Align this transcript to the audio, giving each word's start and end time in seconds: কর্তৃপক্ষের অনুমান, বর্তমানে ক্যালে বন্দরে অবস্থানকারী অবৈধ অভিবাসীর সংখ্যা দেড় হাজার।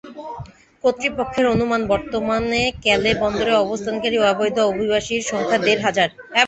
কর্তৃপক্ষের 0.83 1.45
অনুমান, 1.45 1.81
বর্তমানে 1.87 2.61
ক্যালে 2.83 3.11
বন্দরে 3.21 3.53
অবস্থানকারী 3.57 4.17
অবৈধ 4.23 4.57
অভিবাসীর 4.71 5.21
সংখ্যা 5.31 5.57
দেড় 5.65 5.81
হাজার। 5.87 6.09